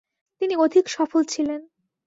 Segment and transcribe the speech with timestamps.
[0.41, 1.61] তিনি অধিক সফল ছিলেন।